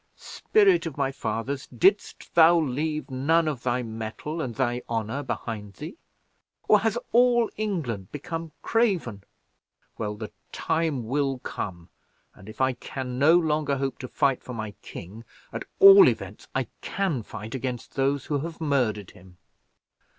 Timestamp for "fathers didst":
1.11-2.33